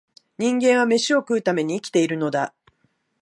[0.39, 2.55] 人間は、めしを食うために生きているのだ